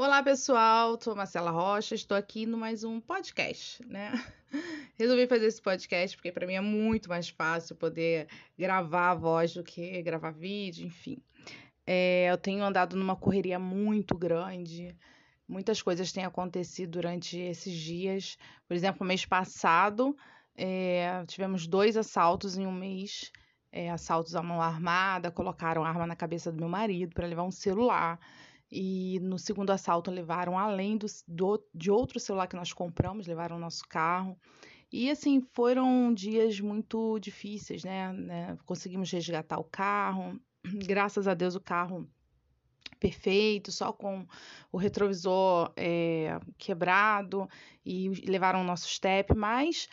[0.00, 0.96] Olá, pessoal.
[1.02, 4.12] Sou Marcela Rocha, estou aqui no mais um podcast, né?
[4.96, 9.54] Resolvi fazer esse podcast porque para mim é muito mais fácil poder gravar a voz
[9.54, 11.18] do que gravar vídeo, enfim.
[11.84, 14.96] É, eu tenho andado numa correria muito grande.
[15.48, 18.38] Muitas coisas têm acontecido durante esses dias.
[18.68, 20.16] Por exemplo, mês passado,
[20.54, 23.32] é, tivemos dois assaltos em um mês.
[23.72, 27.50] É, assaltos à mão armada, colocaram arma na cabeça do meu marido para levar um
[27.50, 28.20] celular.
[28.70, 33.56] E no segundo assalto levaram, além do, do, de outro celular que nós compramos, levaram
[33.56, 34.38] o nosso carro.
[34.92, 38.12] E assim, foram dias muito difíceis, né?
[38.12, 38.58] né?
[38.66, 40.38] Conseguimos resgatar o carro.
[40.86, 42.08] Graças a Deus o carro
[42.98, 44.26] perfeito, só com
[44.72, 47.48] o retrovisor é, quebrado
[47.84, 49.88] e levaram o nosso step, mas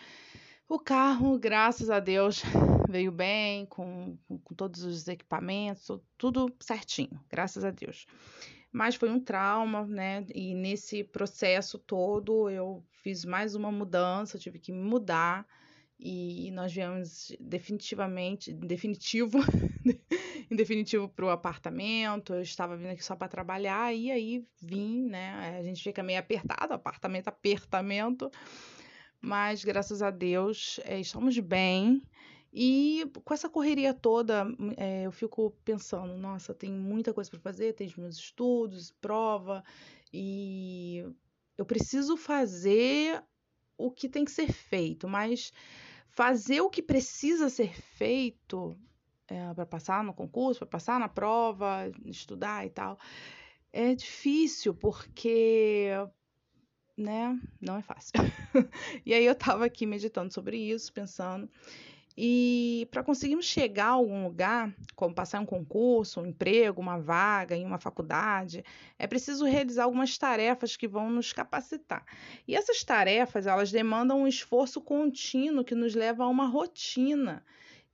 [0.67, 2.41] o carro, graças a Deus,
[2.89, 8.07] veio bem, com, com, com todos os equipamentos, tudo certinho, graças a Deus
[8.75, 10.25] mas foi um trauma, né?
[10.35, 15.47] E nesse processo todo eu fiz mais uma mudança, tive que mudar
[15.97, 19.39] e nós viemos definitivamente, definitivo,
[20.51, 22.33] em definitivo para o apartamento.
[22.33, 25.57] Eu estava vindo aqui só para trabalhar e aí vim, né?
[25.57, 28.29] A gente fica meio apertado, apartamento, apertamento,
[29.21, 32.03] mas graças a Deus é, estamos bem.
[32.57, 37.73] E com essa correria toda, é, eu fico pensando, nossa, tem muita coisa para fazer,
[37.73, 39.61] tem os meus estudos, prova,
[40.13, 41.05] e
[41.57, 43.21] eu preciso fazer
[43.77, 45.51] o que tem que ser feito, mas
[46.07, 48.73] fazer o que precisa ser feito
[49.27, 52.97] é, para passar no concurso, para passar na prova, estudar e tal,
[53.73, 55.89] é difícil porque
[56.95, 58.13] né, não é fácil.
[59.05, 61.49] e aí eu tava aqui meditando sobre isso, pensando,
[62.17, 67.55] e para conseguirmos chegar a algum lugar, como passar um concurso, um emprego, uma vaga
[67.55, 68.63] em uma faculdade,
[68.97, 72.05] é preciso realizar algumas tarefas que vão nos capacitar.
[72.47, 77.43] E essas tarefas, elas demandam um esforço contínuo que nos leva a uma rotina,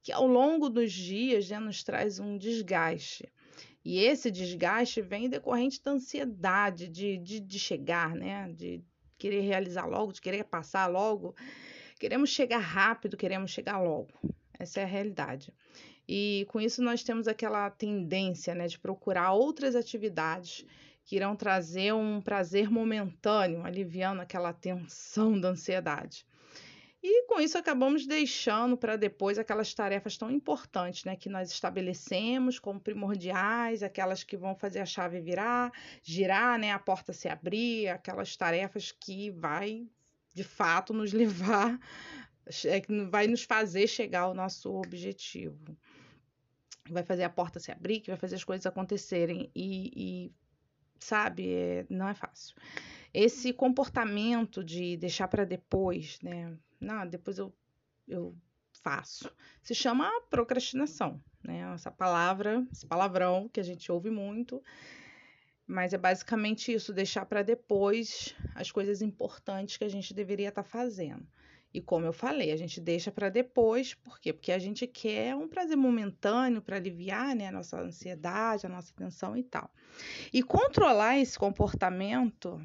[0.04, 3.28] que ao longo dos dias né, nos traz um desgaste.
[3.84, 8.48] E esse desgaste vem decorrente da ansiedade de, de, de chegar, né?
[8.56, 8.84] De
[9.18, 11.36] querer realizar logo, de querer passar logo.
[12.02, 14.10] Queremos chegar rápido, queremos chegar logo.
[14.58, 15.54] Essa é a realidade.
[16.10, 20.66] E com isso nós temos aquela tendência né, de procurar outras atividades
[21.06, 26.26] que irão trazer um prazer momentâneo, aliviando aquela tensão da ansiedade.
[27.04, 32.58] E com isso acabamos deixando para depois aquelas tarefas tão importantes, né, que nós estabelecemos
[32.58, 37.90] como primordiais, aquelas que vão fazer a chave virar, girar, né, a porta se abrir,
[37.90, 39.88] aquelas tarefas que vai
[40.34, 41.80] de fato nos levar,
[42.66, 45.78] é, vai nos fazer chegar ao nosso objetivo.
[46.90, 49.52] Vai fazer a porta se abrir, que vai fazer as coisas acontecerem.
[49.56, 50.32] E, e
[51.00, 52.56] sabe, é, não é fácil.
[53.14, 56.58] Esse comportamento de deixar para depois, né?
[56.80, 57.54] Não, depois eu,
[58.08, 58.36] eu
[58.82, 59.32] faço.
[59.62, 61.72] Se chama procrastinação, né?
[61.74, 64.62] Essa palavra, esse palavrão que a gente ouve muito
[65.72, 70.64] mas é basicamente isso, deixar para depois as coisas importantes que a gente deveria estar
[70.64, 71.26] tá fazendo.
[71.74, 74.34] E como eu falei, a gente deixa para depois, por quê?
[74.34, 78.94] Porque a gente quer um prazer momentâneo para aliviar né, a nossa ansiedade, a nossa
[78.94, 79.72] tensão e tal.
[80.34, 82.62] E controlar esse comportamento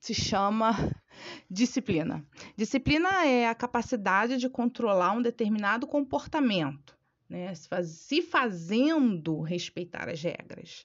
[0.00, 0.72] se chama
[1.48, 2.26] disciplina.
[2.56, 7.52] Disciplina é a capacidade de controlar um determinado comportamento, né?
[7.54, 10.84] se fazendo respeitar as regras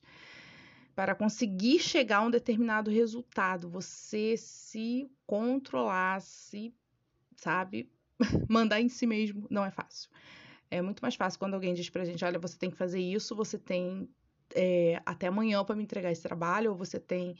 [0.95, 6.73] para conseguir chegar a um determinado resultado, você se controlar, se,
[7.35, 7.91] sabe,
[8.49, 10.09] mandar em si mesmo, não é fácil.
[10.71, 13.35] É muito mais fácil quando alguém diz pra gente: olha, você tem que fazer isso,
[13.35, 14.09] você tem
[14.55, 17.35] é, até amanhã para me entregar esse trabalho, ou você tem.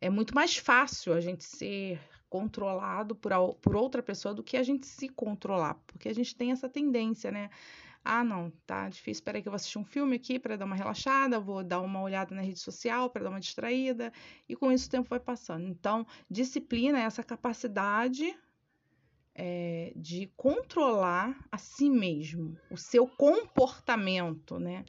[0.00, 4.62] É muito mais fácil a gente ser controlado por, por outra pessoa do que a
[4.62, 7.48] gente se controlar, porque a gente tem essa tendência, né?
[8.04, 9.12] Ah, não, tá difícil.
[9.12, 12.02] Espera que eu vou assistir um filme aqui para dar uma relaxada, vou dar uma
[12.02, 14.12] olhada na rede social para dar uma distraída,
[14.46, 15.66] e com isso o tempo vai passando.
[15.66, 18.38] Então, disciplina é essa capacidade
[19.34, 24.84] é, de controlar a si mesmo, o seu comportamento, né?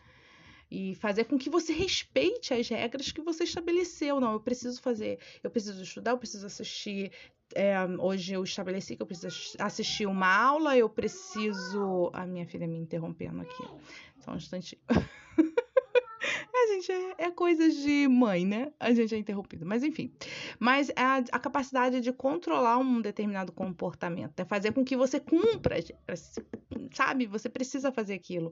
[0.70, 4.20] E fazer com que você respeite as regras que você estabeleceu.
[4.20, 7.12] Não, eu preciso fazer, eu preciso estudar, eu preciso assistir.
[7.54, 12.10] É, hoje eu estabeleci que eu preciso assistir uma aula, eu preciso.
[12.14, 13.64] A minha filha me interrompendo aqui.
[14.20, 14.82] Só um instantinho.
[14.90, 14.96] A
[16.74, 18.74] gente é, é coisa de mãe, né?
[18.80, 19.66] A gente é interrompido.
[19.66, 20.12] Mas enfim.
[20.60, 25.76] Mas a, a capacidade de controlar um determinado comportamento, é fazer com que você cumpra,
[26.92, 27.28] sabe?
[27.28, 28.52] Você precisa fazer aquilo.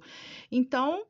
[0.51, 1.03] Então,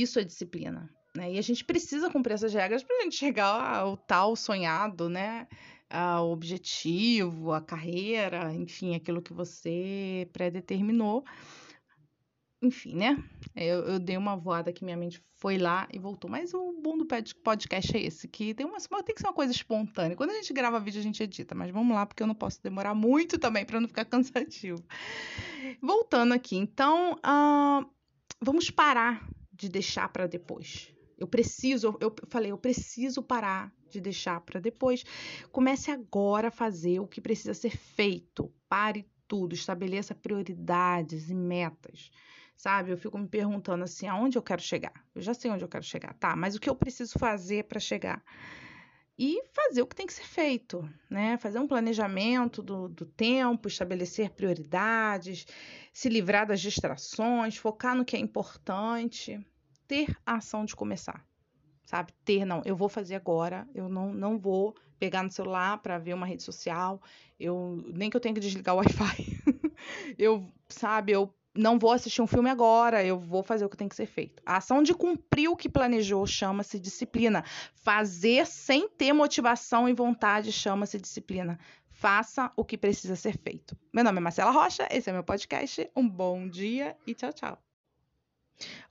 [0.00, 0.88] isso é disciplina.
[1.14, 1.34] Né?
[1.34, 5.46] E a gente precisa cumprir essas regras para a gente chegar ao tal sonhado, né?
[5.90, 11.22] Ao objetivo, a carreira, enfim, aquilo que você predeterminou.
[12.62, 13.22] Enfim, né?
[13.54, 16.30] Eu, eu dei uma voada que minha mente foi lá e voltou.
[16.30, 19.52] Mas o bom do podcast é esse, que tem, uma, tem que ser uma coisa
[19.52, 20.16] espontânea.
[20.16, 21.54] Quando a gente grava vídeo, a gente edita.
[21.54, 24.82] Mas vamos lá, porque eu não posso demorar muito também para não ficar cansativo.
[25.82, 27.84] Voltando aqui, então, uh,
[28.40, 29.28] vamos parar
[29.62, 30.92] de deixar para depois.
[31.16, 35.04] Eu preciso, eu falei, eu preciso parar de deixar para depois.
[35.52, 38.52] Comece agora a fazer o que precisa ser feito.
[38.68, 42.10] Pare tudo, estabeleça prioridades e metas.
[42.56, 42.90] Sabe?
[42.90, 45.06] Eu fico me perguntando assim, aonde eu quero chegar?
[45.14, 46.34] Eu já sei onde eu quero chegar, tá?
[46.34, 48.20] Mas o que eu preciso fazer para chegar?
[49.16, 51.36] E fazer o que tem que ser feito, né?
[51.36, 55.46] Fazer um planejamento do, do tempo, estabelecer prioridades,
[55.92, 59.40] se livrar das distrações, focar no que é importante
[59.92, 61.22] ter a ação de começar,
[61.84, 62.14] sabe?
[62.24, 66.14] Ter, não, eu vou fazer agora, eu não, não vou pegar no celular para ver
[66.14, 66.98] uma rede social,
[67.38, 69.42] eu nem que eu tenha que desligar o Wi-Fi,
[70.16, 73.86] eu, sabe, eu não vou assistir um filme agora, eu vou fazer o que tem
[73.86, 74.42] que ser feito.
[74.46, 77.44] A ação de cumprir o que planejou chama-se disciplina.
[77.74, 81.58] Fazer sem ter motivação e vontade chama-se disciplina.
[81.90, 83.76] Faça o que precisa ser feito.
[83.92, 85.90] Meu nome é Marcela Rocha, esse é meu podcast.
[85.94, 87.71] Um bom dia e tchau, tchau.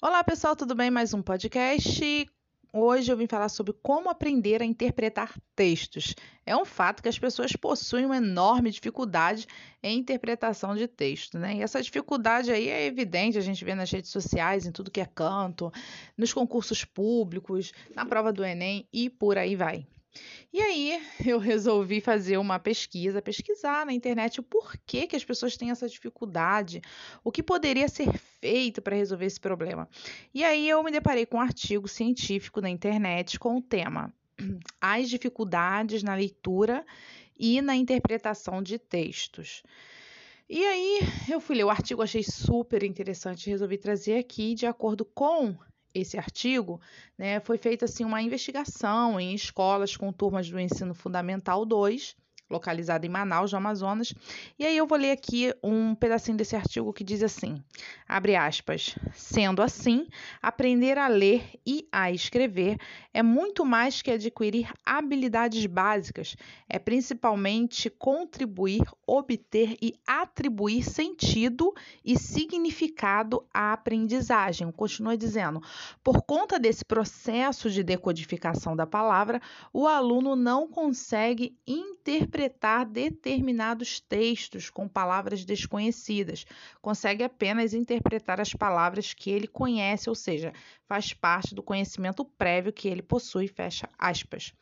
[0.01, 0.89] Olá, pessoal, tudo bem?
[0.89, 2.27] Mais um podcast.
[2.73, 6.15] Hoje eu vim falar sobre como aprender a interpretar textos.
[6.45, 9.45] É um fato que as pessoas possuem uma enorme dificuldade
[9.83, 11.55] em interpretação de texto, né?
[11.55, 15.01] E essa dificuldade aí é evidente, a gente vê nas redes sociais, em tudo que
[15.01, 15.71] é canto,
[16.17, 19.85] nos concursos públicos, na prova do Enem e por aí vai.
[20.51, 25.55] E aí eu resolvi fazer uma pesquisa, pesquisar na internet o porquê que as pessoas
[25.55, 26.81] têm essa dificuldade,
[27.23, 29.87] o que poderia ser feito para resolver esse problema.
[30.33, 34.13] E aí eu me deparei com um artigo científico na internet com o tema
[34.81, 36.85] As dificuldades na leitura
[37.37, 39.63] e na interpretação de textos.
[40.49, 40.99] E aí
[41.29, 45.55] eu fui ler o artigo, achei super interessante, resolvi trazer aqui de acordo com
[45.93, 46.79] esse artigo,
[47.17, 52.15] né, foi feita assim uma investigação em escolas com turmas do ensino fundamental 2
[52.51, 54.13] localizada em Manaus, no Amazonas.
[54.59, 57.63] E aí eu vou ler aqui um pedacinho desse artigo que diz assim:
[58.07, 58.95] abre aspas.
[59.13, 60.07] Sendo assim,
[60.41, 62.77] aprender a ler e a escrever
[63.13, 66.35] é muito mais que adquirir habilidades básicas,
[66.67, 71.73] é principalmente contribuir, obter e atribuir sentido
[72.03, 74.71] e significado à aprendizagem.
[74.71, 75.61] Continua dizendo:
[76.03, 83.99] por conta desse processo de decodificação da palavra, o aluno não consegue interpretar interpretar determinados
[83.99, 86.45] textos com palavras desconhecidas,
[86.81, 90.51] consegue apenas interpretar as palavras que ele conhece, ou seja,
[90.87, 94.53] faz parte do conhecimento prévio que ele possui, fecha aspas.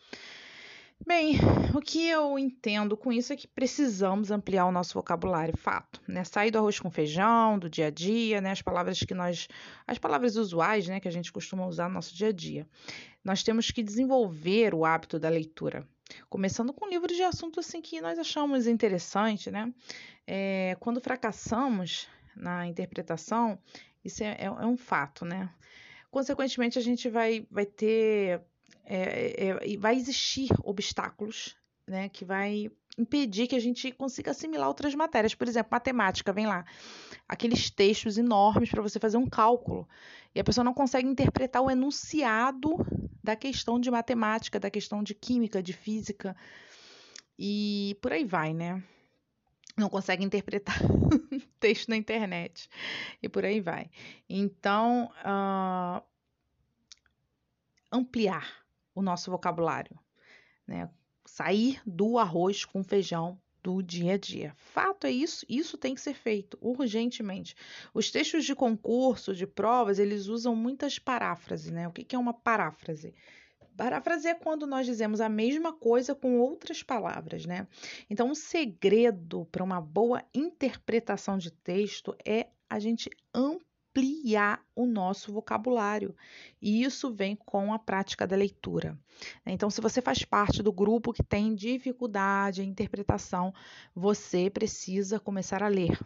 [1.08, 1.38] Bem,
[1.74, 6.26] o que eu entendo com isso é que precisamos ampliar o nosso vocabulário, fato, né?
[6.26, 8.52] Sair do arroz com feijão, do dia a dia, né?
[8.52, 9.48] As palavras que nós,
[9.88, 12.68] as palavras usuais, né, que a gente costuma usar no nosso dia a dia.
[13.24, 15.88] Nós temos que desenvolver o hábito da leitura.
[16.30, 19.74] Começando com livros de assuntos assim que nós achamos interessante, né?
[20.26, 23.60] É, quando fracassamos na interpretação,
[24.04, 25.50] isso é, é, é, um fato, né?
[26.10, 28.42] Consequentemente, a gente vai, vai ter.
[28.86, 31.56] É, é vai existir obstáculos
[31.88, 35.34] né, que vai impedir que a gente consiga assimilar outras matérias.
[35.34, 36.66] Por exemplo, matemática, vem lá,
[37.28, 39.88] aqueles textos enormes para você fazer um cálculo.
[40.36, 42.76] E a pessoa não consegue interpretar o enunciado
[43.24, 46.36] da questão de matemática, da questão de química, de física.
[47.38, 48.84] E por aí vai, né?
[49.78, 50.78] Não consegue interpretar
[51.60, 52.70] texto na internet.
[53.24, 53.90] E por aí vai.
[54.28, 56.04] Então, uh,
[57.90, 58.60] ampliar
[58.94, 59.98] o nosso vocabulário.
[60.68, 60.90] Né?
[61.30, 64.54] Sair do arroz com feijão do dia a dia.
[64.56, 67.56] Fato é isso, isso tem que ser feito urgentemente.
[67.94, 71.88] Os textos de concurso, de provas, eles usam muitas paráfrases, né?
[71.88, 73.14] O que é uma paráfrase?
[73.78, 77.68] Paráfrase é quando nós dizemos a mesma coisa com outras palavras, né?
[78.10, 84.86] Então, o segredo para uma boa interpretação de texto é a gente ampliar ampliar o
[84.86, 86.16] nosso vocabulário.
[86.62, 88.98] E isso vem com a prática da leitura.
[89.46, 93.54] Então, se você faz parte do grupo que tem dificuldade em interpretação,
[93.94, 96.00] você precisa começar a ler.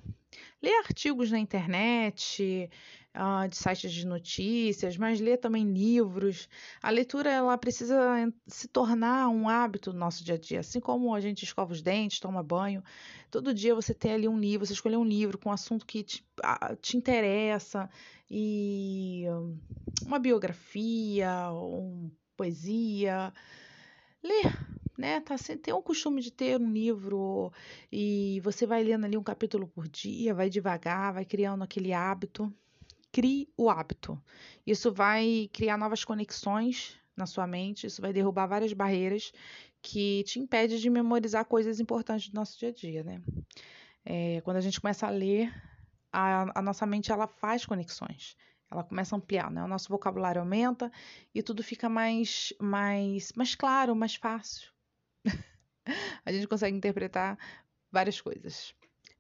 [0.64, 2.70] Ler artigos na internet,
[3.14, 6.48] uh, de sites de notícias, mas ler também livros.
[6.82, 11.14] A leitura ela precisa se tornar um hábito no nosso dia a dia, assim como
[11.14, 12.82] a gente escova os dentes, toma banho.
[13.30, 16.02] Todo dia você tem ali um livro, você escolher um livro com um assunto que
[16.02, 16.26] te,
[16.82, 17.90] te interessa
[18.32, 19.26] e
[20.06, 23.34] uma biografia, uma poesia,
[24.24, 25.20] ler né?
[25.22, 27.52] Tá, tem o costume de ter um livro
[27.92, 32.54] e você vai lendo ali um capítulo por dia, vai devagar, vai criando aquele hábito.
[33.12, 34.22] Crie o hábito.
[34.66, 39.32] Isso vai criar novas conexões na sua mente, isso vai derrubar várias barreiras
[39.82, 43.22] que te impede de memorizar coisas importantes do nosso dia a dia, né?
[44.06, 45.54] É, quando a gente começa a ler,
[46.12, 48.36] a, a nossa mente ela faz conexões
[48.72, 49.64] ela começa a ampliar, né?
[49.64, 50.92] O nosso vocabulário aumenta
[51.32, 54.74] e tudo fica mais, mais, mais claro, mais fácil
[56.26, 57.38] a gente consegue interpretar
[57.92, 58.74] várias coisas.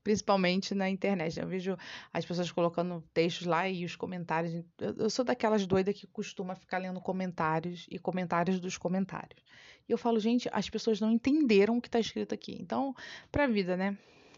[0.04, 1.38] Principalmente na internet.
[1.38, 1.44] Né?
[1.44, 1.78] Eu vejo
[2.12, 4.66] as pessoas colocando textos lá e os comentários.
[4.80, 9.42] Eu sou daquelas doidas que costuma ficar lendo comentários e comentários dos comentários.
[9.88, 12.58] E eu falo, gente, as pessoas não entenderam o que está escrito aqui.
[12.60, 12.94] Então,
[13.32, 13.98] para a vida, né?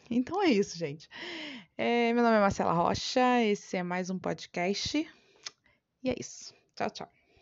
[0.09, 1.09] Então é isso, gente.
[1.77, 5.07] É, meu nome é Marcela Rocha, esse é mais um podcast.
[6.03, 6.53] E é isso.
[6.75, 7.24] Tchau, tchau.